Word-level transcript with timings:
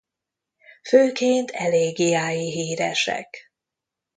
Főként 0.83 1.51
elégiái 1.51 2.51
híresek. 2.51 3.51